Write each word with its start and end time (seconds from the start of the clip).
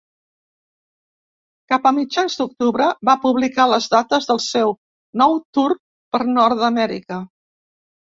Cap 1.73 1.83
a 1.89 1.91
mitjans 1.97 2.37
d'octubre, 2.39 2.87
va 3.09 3.15
publicar 3.25 3.67
les 3.73 3.89
dates 3.95 4.29
del 4.31 4.41
seu 4.47 4.73
nou 5.23 5.37
Tour 5.59 5.77
per 6.17 6.23
Nord-amèrica. 6.31 7.21